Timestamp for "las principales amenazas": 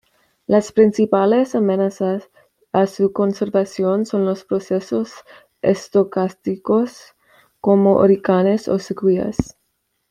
0.47-2.27